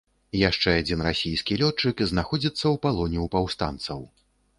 [0.43, 4.01] Яшчэ адзін расійскі лётчык знаходзіцца ў палоне ў паўстанцаў.